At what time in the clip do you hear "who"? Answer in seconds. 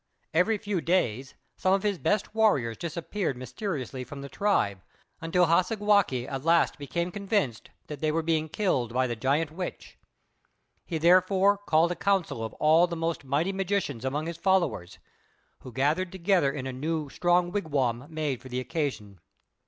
15.59-15.71